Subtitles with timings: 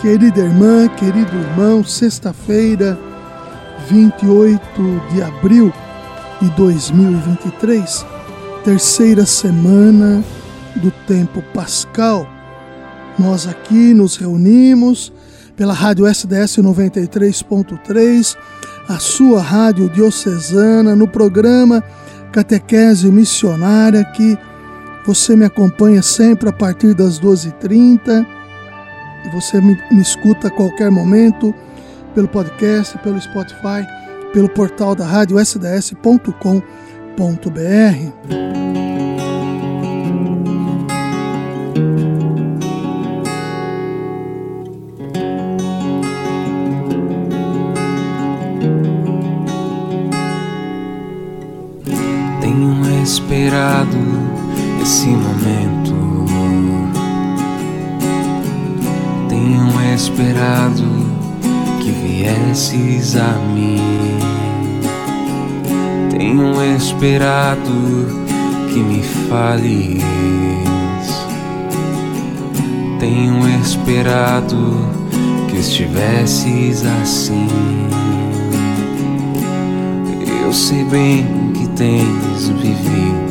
[0.00, 1.84] querida irmã, querido irmão.
[1.84, 2.98] Sexta-feira,
[3.88, 5.72] 28 de abril
[6.40, 8.06] de 2023,
[8.64, 10.24] terceira semana
[10.76, 12.26] do tempo pascal.
[13.18, 15.12] Nós aqui nos reunimos
[15.54, 18.36] pela Rádio SDS 93.3,
[18.88, 21.84] a sua rádio diocesana, no programa
[22.32, 24.38] Catequese Missionária, que
[25.04, 28.39] você me acompanha sempre a partir das 12h30 e
[29.28, 31.54] você me, me escuta a qualquer momento
[32.14, 33.86] pelo podcast, pelo Spotify,
[34.32, 36.40] pelo portal da rádio sds.com.br.
[62.60, 63.78] viesses a mim.
[66.10, 67.72] Tenho esperado
[68.68, 70.02] que me fales.
[72.98, 74.76] Tenho esperado
[75.48, 77.48] que estivesses assim.
[80.44, 83.30] Eu sei bem que tens vivido.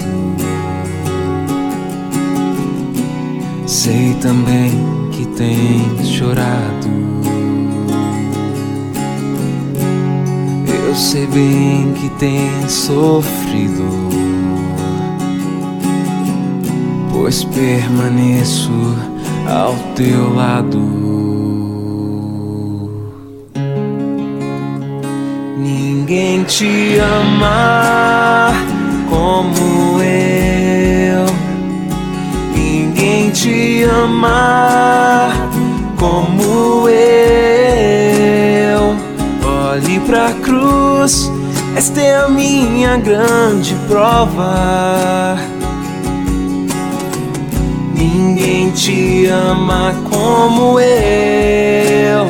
[3.67, 4.71] Sei também
[5.11, 7.08] que tens chorado.
[10.89, 13.85] Eu sei bem que tens sofrido,
[17.11, 18.71] pois permaneço
[19.47, 20.79] ao teu lado.
[25.59, 28.51] Ninguém te ama
[29.11, 31.27] como eu.
[32.55, 35.29] Ninguém te ama
[35.99, 36.99] como eu.
[39.45, 40.33] Olhe pra
[40.99, 41.31] cruz,
[41.77, 45.37] esta é a minha grande prova.
[47.95, 52.27] Ninguém te ama como eu.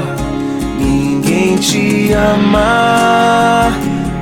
[0.79, 3.71] Ninguém te ama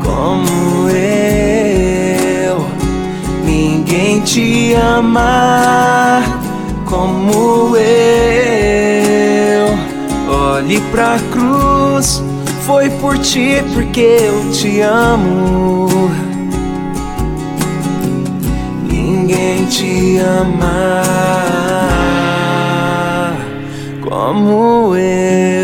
[0.04, 2.66] como eu.
[3.44, 6.24] Ninguém te ama
[6.86, 7.88] como eu.
[10.30, 12.24] Olhe pra cruz,
[12.68, 15.88] foi por ti porque eu te amo.
[18.92, 21.02] Ninguém te ama
[24.02, 25.57] como eu.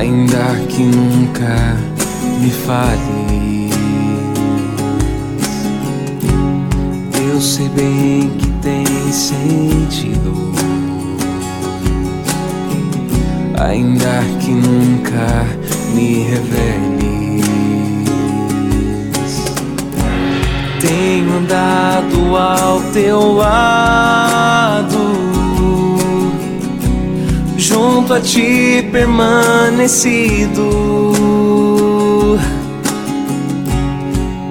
[0.00, 1.76] Ainda que nunca
[2.40, 3.70] me fales.
[7.30, 10.54] Eu sei bem que tens sentido,
[13.58, 15.46] ainda que nunca
[15.94, 17.44] me reveles.
[20.80, 24.98] Tenho andado ao teu lado,
[27.60, 30.62] junto a ti permanecido.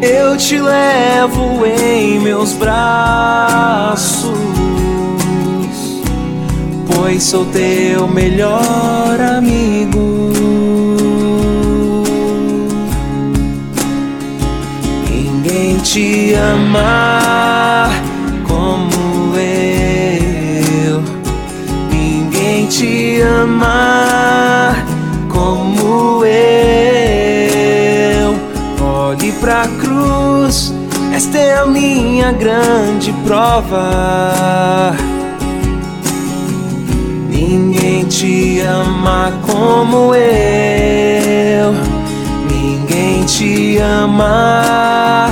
[0.02, 4.30] Eu te levo em meus braços,
[6.88, 10.31] pois sou teu melhor amigo.
[15.10, 18.09] Ninguém te ama
[22.69, 24.75] te ama
[25.27, 26.30] como eu.
[28.80, 30.71] Olhe pra cruz,
[31.12, 34.95] esta é a minha grande prova.
[37.27, 41.74] Ninguém te ama como eu.
[42.51, 45.31] Ninguém te ama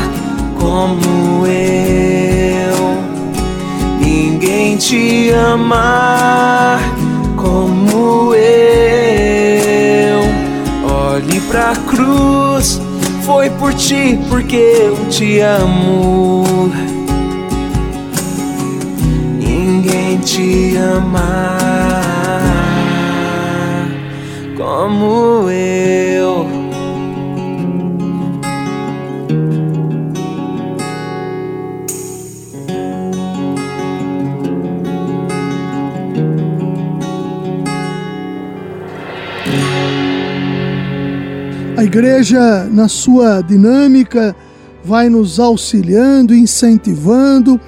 [0.60, 2.98] como eu.
[4.02, 6.87] Ninguém te amar
[11.76, 12.80] Cruz,
[13.26, 16.44] foi por ti porque eu te amo.
[19.40, 21.58] Ninguém te ama
[24.56, 26.17] como eu.
[41.88, 44.36] Igreja, na sua dinâmica,
[44.84, 47.60] vai nos auxiliando, incentivando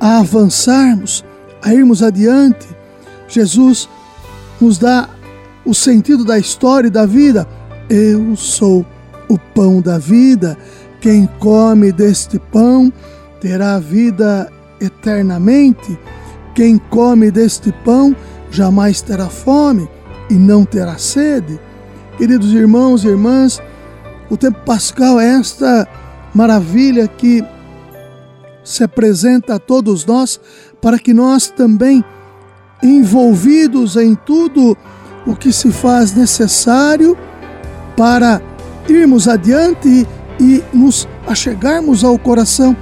[0.00, 1.24] a avançarmos,
[1.62, 2.66] a irmos adiante.
[3.28, 3.88] Jesus
[4.60, 5.08] nos dá
[5.64, 7.46] o sentido da história e da vida.
[7.88, 8.84] Eu sou
[9.28, 10.58] o pão da vida.
[11.00, 12.92] Quem come deste pão
[13.40, 15.96] terá vida eternamente.
[16.52, 18.14] Quem come deste pão
[18.50, 19.88] jamais terá fome
[20.28, 21.60] e não terá sede.
[22.16, 23.62] Queridos irmãos e irmãs,
[24.30, 25.88] o tempo pascal é esta
[26.34, 27.42] maravilha que
[28.62, 30.38] se apresenta a todos nós
[30.80, 32.04] para que nós também,
[32.82, 34.76] envolvidos em tudo
[35.26, 37.16] o que se faz necessário
[37.96, 38.40] para
[38.88, 40.06] irmos adiante
[40.38, 42.76] e nos achegarmos ao coração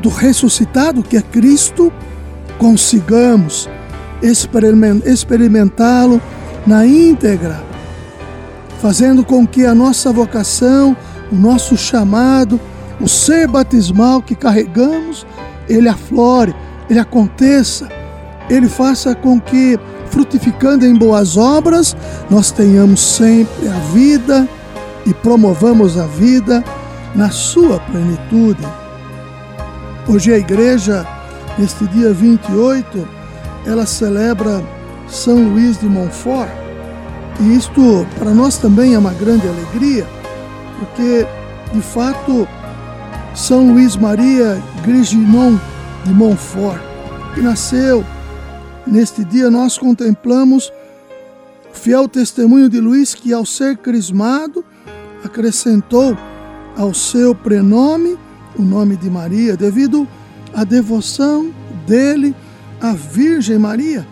[0.00, 1.92] do ressuscitado, que é Cristo,
[2.58, 3.68] consigamos
[5.04, 6.22] experimentá-lo
[6.66, 7.71] na íntegra
[8.82, 10.96] fazendo com que a nossa vocação,
[11.30, 12.60] o nosso chamado,
[13.00, 15.24] o ser batismal que carregamos,
[15.68, 16.52] ele aflore,
[16.90, 17.88] ele aconteça,
[18.50, 19.78] ele faça com que,
[20.10, 21.96] frutificando em boas obras,
[22.28, 24.48] nós tenhamos sempre a vida
[25.06, 26.64] e promovamos a vida
[27.14, 28.66] na sua plenitude.
[30.08, 31.06] Hoje a igreja,
[31.56, 33.08] neste dia 28,
[33.64, 34.60] ela celebra
[35.06, 36.61] São Luís de Montfort,
[37.40, 40.06] e isto para nós também é uma grande alegria,
[40.78, 41.26] porque
[41.72, 42.46] de fato
[43.34, 45.56] São Luís Maria Grignon
[46.04, 46.80] de Montfort,
[47.34, 48.04] que nasceu
[48.86, 50.72] neste dia, nós contemplamos
[51.72, 54.64] o fiel testemunho de Luís que, ao ser crismado,
[55.24, 56.16] acrescentou
[56.76, 58.18] ao seu prenome
[58.58, 60.06] o nome de Maria, devido
[60.54, 61.50] à devoção
[61.86, 62.34] dele
[62.80, 64.06] à Virgem Maria,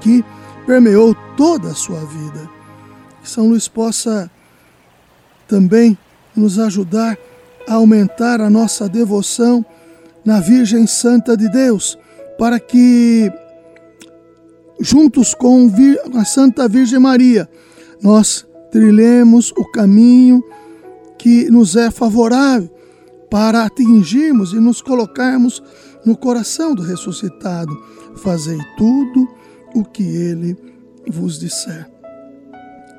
[0.00, 0.24] que
[0.66, 2.48] permeou toda a sua vida.
[3.22, 4.30] Que São Luís possa
[5.48, 5.96] também
[6.34, 7.16] nos ajudar
[7.68, 9.64] a aumentar a nossa devoção
[10.24, 11.98] na Virgem Santa de Deus,
[12.38, 13.30] para que,
[14.80, 15.70] juntos com
[16.14, 17.48] a Santa Virgem Maria,
[18.02, 20.42] nós trilhemos o caminho
[21.18, 22.70] que nos é favorável
[23.30, 25.62] para atingirmos e nos colocarmos
[26.04, 27.72] no coração do ressuscitado.
[28.16, 29.28] Fazei tudo
[29.74, 30.56] o que ele
[31.10, 31.88] vos disser.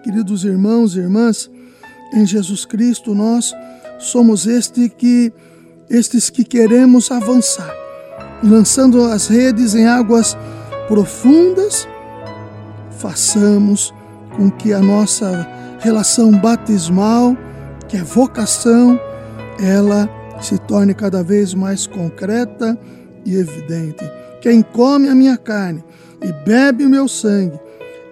[0.04, 1.50] Queridos irmãos e irmãs,
[2.14, 3.54] em Jesus Cristo nós
[4.00, 5.34] somos este que
[5.90, 7.74] estes que queremos avançar,
[8.44, 10.36] lançando as redes em águas
[10.88, 11.88] profundas,
[12.92, 13.94] façamos
[14.36, 15.48] com que a nossa
[15.80, 17.38] relação batismal,
[17.88, 19.00] que é vocação,
[19.60, 20.10] ela
[20.42, 22.78] se torne cada vez mais concreta
[23.26, 24.04] e evidente.
[24.42, 25.84] Quem come a minha carne
[26.22, 27.60] e bebe o meu sangue,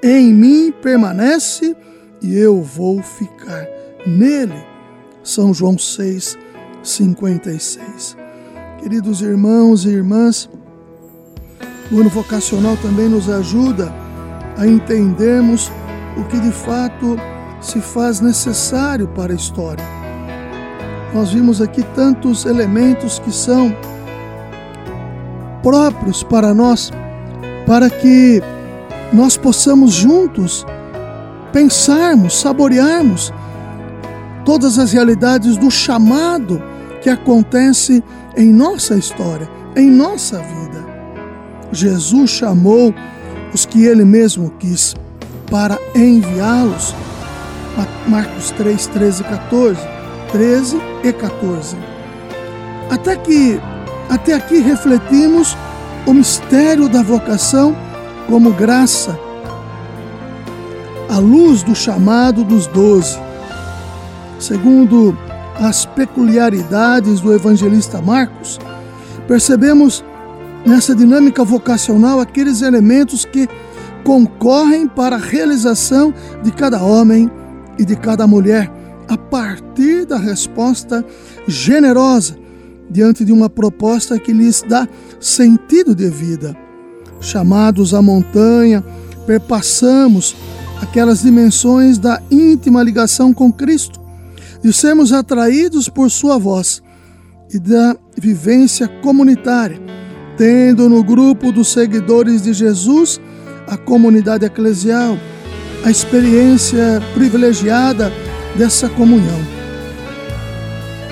[0.04, 1.76] em mim permanece
[2.22, 3.66] e eu vou ficar
[4.06, 4.62] nele.
[5.24, 6.38] São João 6,
[6.84, 8.18] 56.
[8.80, 10.50] Queridos irmãos e irmãs,
[11.90, 13.94] o ano vocacional também nos ajuda
[14.58, 15.72] a entendermos
[16.18, 17.18] o que de fato
[17.62, 19.84] se faz necessário para a história.
[21.14, 23.74] Nós vimos aqui tantos elementos que são
[25.62, 26.92] próprios para nós,
[27.66, 28.42] para que
[29.14, 30.66] nós possamos juntos
[31.52, 33.32] pensarmos, saborearmos
[34.44, 36.62] todas as realidades do chamado
[37.02, 38.04] que acontece
[38.36, 40.84] em nossa história, em nossa vida.
[41.72, 42.94] Jesus chamou
[43.54, 44.96] os que ele mesmo quis
[45.50, 46.96] para enviá-los.
[48.08, 49.80] Marcos 3, 13 e 14.
[50.32, 51.78] 13 e 14.
[52.90, 53.60] Até que
[54.10, 55.56] até aqui refletimos
[56.06, 57.76] o mistério da vocação
[58.28, 59.18] como graça,
[61.10, 63.20] à luz do chamado dos doze.
[64.40, 65.18] Segundo
[65.56, 68.60] as peculiaridades do evangelista Marcos,
[69.28, 70.04] percebemos
[70.66, 73.48] nessa dinâmica vocacional aqueles elementos que
[74.04, 77.30] concorrem para a realização de cada homem
[77.78, 78.72] e de cada mulher
[79.08, 81.06] a partir da resposta
[81.48, 82.36] generosa
[82.90, 84.88] diante de uma proposta que lhes dá
[85.20, 86.63] sentido de vida
[87.24, 88.84] chamados à montanha,
[89.26, 90.36] perpassamos
[90.82, 94.00] aquelas dimensões da íntima ligação com Cristo,
[94.62, 96.84] de sermos atraídos por Sua voz
[97.54, 99.80] e da vivência comunitária,
[100.38, 103.20] tendo no grupo dos seguidores de Jesus
[103.68, 105.18] a comunidade eclesial,
[105.86, 108.12] a experiência privilegiada
[108.58, 109.40] dessa comunhão.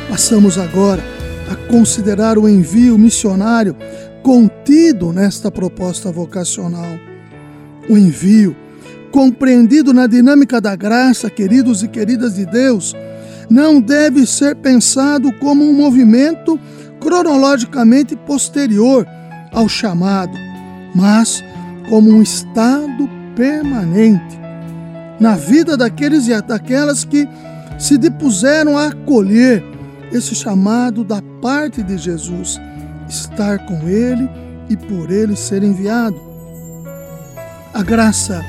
[0.10, 1.04] Passamos agora
[1.50, 3.76] a considerar o envio missionário
[4.22, 6.98] contido nesta proposta vocacional.
[7.90, 8.56] O envio,
[9.12, 12.96] compreendido na dinâmica da graça, queridos e queridas de Deus,
[13.50, 16.60] não deve ser pensado como um movimento
[17.00, 19.06] cronologicamente posterior
[19.52, 20.38] ao chamado,
[20.96, 21.44] mas
[21.90, 24.40] como um estado permanente
[25.20, 27.28] na vida daqueles e daquelas que
[27.78, 29.64] se dispuseram a acolher
[30.12, 32.60] esse chamado da parte de Jesus
[33.12, 34.30] estar com Ele
[34.70, 36.20] e por Ele ser enviado.
[37.74, 38.44] A graça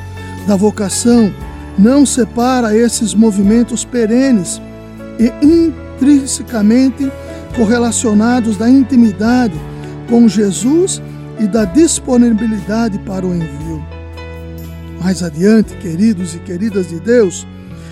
[0.47, 1.33] da vocação
[1.79, 4.61] não separa esses movimentos perenes
[5.19, 7.11] e intrinsecamente
[7.57, 9.55] correlacionados da intimidade
[10.09, 11.03] com Jesus
[11.41, 13.85] e da disponibilidade para o envio.
[15.01, 17.47] Mais adiante, queridos e queridas de Deus,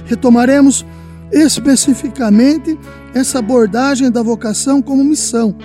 [0.04, 0.86] retomaremos
[1.32, 2.78] especificamente
[3.14, 5.56] essa abordagem da vocação como missão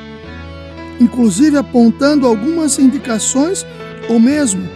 [1.00, 3.66] inclusive apontando algumas indicações
[4.10, 4.68] ou mesmo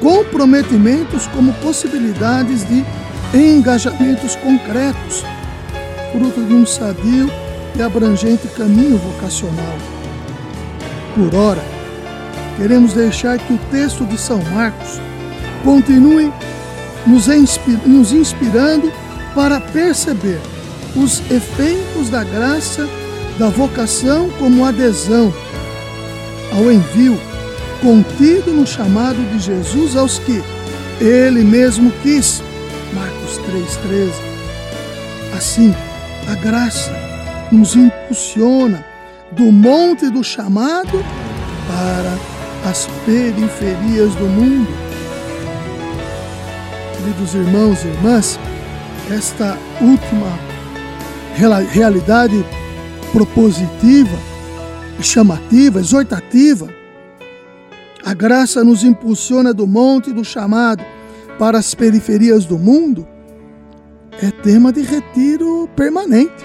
[0.00, 2.84] comprometimentos como possibilidades de
[3.34, 5.24] engajamentos concretos,
[6.12, 7.30] fruto de um sadio
[7.76, 9.76] e abrangente caminho vocacional.
[11.14, 11.62] Por ora,
[12.56, 15.00] queremos deixar que o texto de São Marcos
[15.64, 16.32] continue
[17.06, 18.92] nos inspirando
[19.34, 20.40] para perceber
[20.94, 22.88] os efeitos da graça
[23.38, 25.32] da vocação como adesão
[26.52, 27.18] ao envio
[27.80, 30.42] contido no chamado de Jesus aos que
[31.00, 32.42] ele mesmo quis.
[32.92, 33.38] Marcos
[33.88, 34.10] 3,13.
[35.36, 35.74] Assim,
[36.28, 36.92] a graça
[37.52, 38.84] nos impulsiona
[39.32, 41.04] do monte do chamado
[41.68, 44.68] para as periferias do mundo.
[46.96, 48.40] Queridos irmãos e irmãs,
[49.10, 50.38] esta última
[51.72, 52.44] realidade
[53.12, 54.35] propositiva
[55.02, 56.68] chamativa, exortativa.
[58.04, 60.84] A graça nos impulsiona do monte do chamado
[61.38, 63.06] para as periferias do mundo.
[64.22, 66.44] É tema de retiro permanente.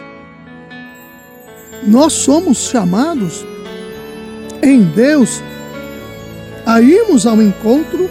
[1.87, 3.45] Nós somos chamados
[4.61, 5.41] em Deus
[6.65, 8.09] a irmos ao encontro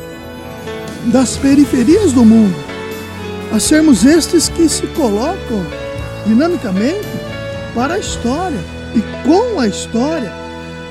[1.12, 2.54] das periferias do mundo,
[3.52, 5.64] a sermos estes que se colocam
[6.26, 7.06] dinamicamente
[7.74, 10.32] para a história e com a história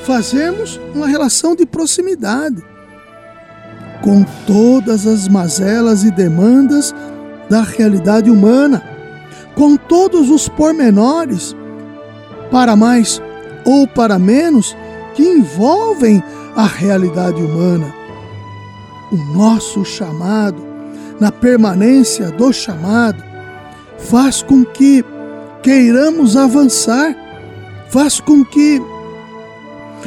[0.06, 2.64] fazemos uma relação de proximidade
[4.02, 6.96] com todas as mazelas e demandas
[7.50, 8.82] da realidade humana,
[9.56, 11.56] com todos os pormenores,
[12.52, 13.22] para mais
[13.66, 14.76] ou para menos,
[15.16, 16.24] que envolvem
[16.56, 17.94] a realidade humana.
[19.12, 20.64] O nosso chamado,
[21.20, 23.22] na permanência do chamado,
[23.98, 25.04] faz com que
[25.62, 27.16] queiramos avançar
[27.90, 28.82] faz com que,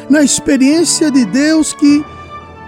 [0.08, 2.04] na experiência de Deus que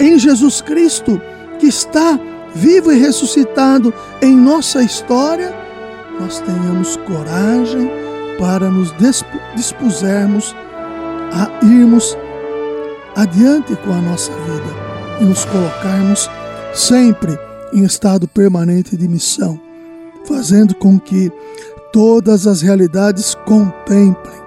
[0.01, 1.21] em Jesus Cristo,
[1.59, 2.19] que está
[2.55, 5.55] vivo e ressuscitado em nossa história,
[6.21, 7.91] nós tenhamos coragem
[8.39, 8.93] para nos
[9.57, 10.55] dispusermos
[11.33, 12.17] a irmos
[13.17, 16.29] adiante com a nossa vida e nos colocarmos
[16.73, 17.39] sempre
[17.73, 19.61] em estado permanente de missão,
[20.27, 21.31] fazendo com que
[21.93, 24.44] todas as realidades contemplem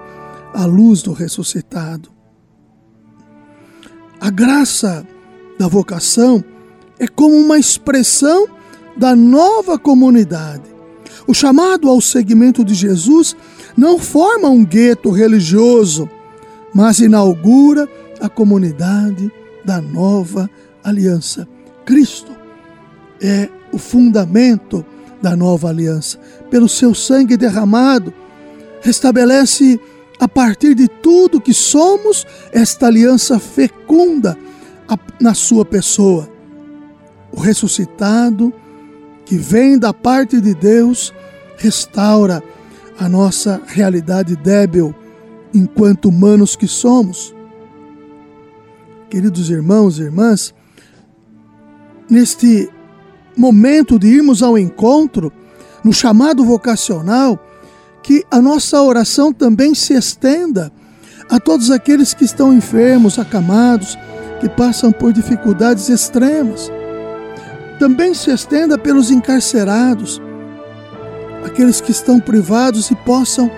[0.58, 2.10] a luz do ressuscitado.
[4.20, 5.06] A graça
[5.56, 6.42] da vocação
[6.98, 8.48] é como uma expressão
[8.96, 10.64] da nova comunidade.
[11.28, 13.36] O chamado ao seguimento de Jesus
[13.76, 16.10] não forma um gueto religioso,
[16.74, 17.88] mas inaugura
[18.20, 19.30] a comunidade
[19.64, 20.50] da nova
[20.82, 21.46] aliança.
[21.84, 22.32] Cristo
[23.22, 24.84] é o fundamento
[25.22, 26.18] da nova aliança.
[26.50, 28.12] Pelo seu sangue derramado,
[28.80, 29.80] restabelece
[30.18, 34.36] a partir de tudo que somos, esta aliança fecunda
[35.20, 36.28] na sua pessoa.
[37.30, 38.52] O ressuscitado,
[39.24, 41.12] que vem da parte de Deus,
[41.56, 42.42] restaura
[42.98, 44.94] a nossa realidade débil
[45.54, 47.34] enquanto humanos que somos.
[49.08, 50.54] Queridos irmãos e irmãs,
[52.10, 52.68] neste
[53.36, 55.32] momento de irmos ao encontro,
[55.84, 57.38] no chamado vocacional,
[58.02, 60.72] que a nossa oração também se estenda
[61.30, 63.98] a todos aqueles que estão enfermos, acamados,
[64.40, 66.70] que passam por dificuldades extremas.
[67.78, 70.20] Também se estenda pelos encarcerados,
[71.44, 73.50] aqueles que estão privados e possam,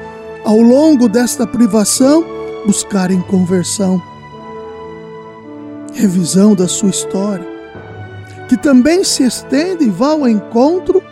[0.45, 2.25] ao longo desta privação,
[2.67, 4.03] buscarem conversão,
[5.95, 7.47] revisão da sua história,
[8.49, 11.03] que também se estende e vá ao encontro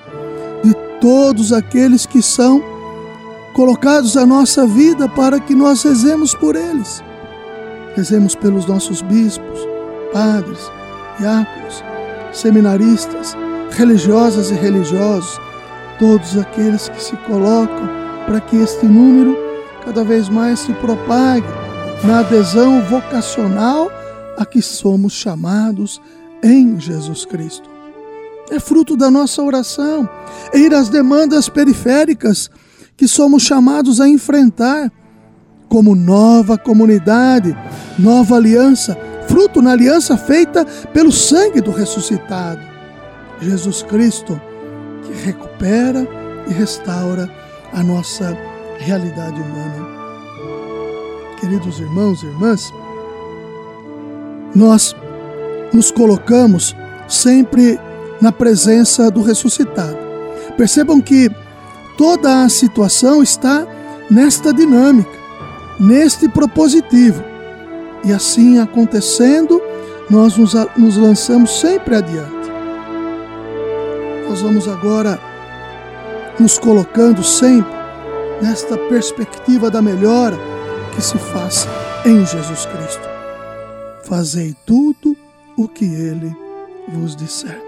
[0.62, 2.77] de todos aqueles que são
[3.58, 7.02] colocados à nossa vida para que nós rezemos por eles.
[7.96, 9.58] Rezemos pelos nossos bispos,
[10.12, 10.60] padres,
[11.18, 11.82] diáconos,
[12.32, 13.36] seminaristas,
[13.72, 15.40] religiosas e religiosos,
[15.98, 17.88] todos aqueles que se colocam
[18.26, 19.36] para que este número
[19.84, 21.48] cada vez mais se propague
[22.04, 23.90] na adesão vocacional
[24.36, 26.00] a que somos chamados
[26.44, 27.68] em Jesus Cristo.
[28.52, 30.08] É fruto da nossa oração
[30.54, 32.48] ir às demandas periféricas
[32.98, 34.90] que somos chamados a enfrentar
[35.68, 37.56] como nova comunidade,
[37.96, 42.60] nova aliança, fruto na aliança feita pelo sangue do ressuscitado.
[43.40, 44.38] Jesus Cristo,
[45.04, 46.08] que recupera
[46.48, 47.30] e restaura
[47.72, 48.36] a nossa
[48.80, 49.86] realidade humana.
[51.38, 52.72] Queridos irmãos e irmãs,
[54.56, 54.96] nós
[55.72, 56.74] nos colocamos
[57.06, 57.78] sempre
[58.20, 59.96] na presença do ressuscitado.
[60.56, 61.30] Percebam que
[61.98, 63.66] toda a situação está
[64.08, 65.10] nesta dinâmica,
[65.78, 67.22] neste propositivo.
[68.04, 69.60] E assim acontecendo,
[70.08, 72.48] nós nos, nos lançamos sempre adiante.
[74.28, 75.20] Nós vamos agora
[76.38, 77.76] nos colocando sempre
[78.40, 80.36] nesta perspectiva da melhora
[80.94, 81.68] que se faça
[82.06, 83.08] em Jesus Cristo.
[84.04, 85.16] Fazei tudo
[85.56, 86.34] o que ele
[86.88, 87.67] vos disser.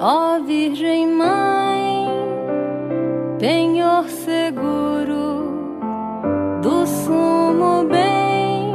[0.00, 2.06] Ó Virgem Mãe,
[3.40, 5.58] penhor seguro
[6.62, 8.74] do sumo bem,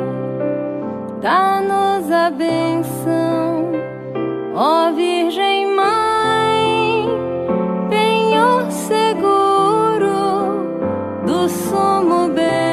[1.21, 3.71] dá-nos a benção,
[4.53, 7.07] ó Virgem Mãe,
[7.89, 10.11] penhor seguro
[11.25, 12.72] do sumo bem,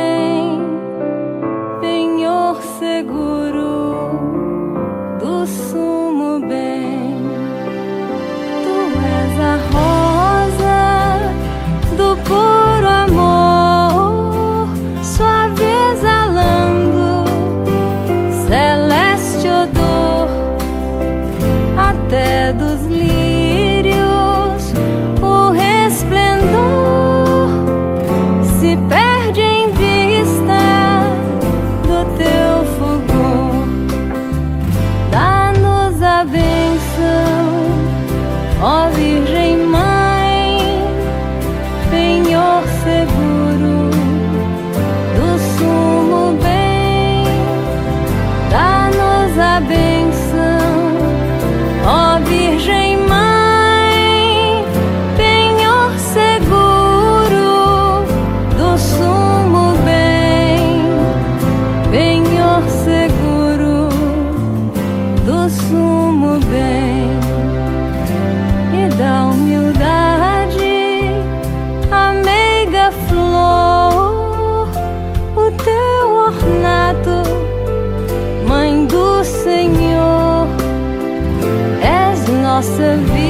[82.61, 83.30] nossa vida,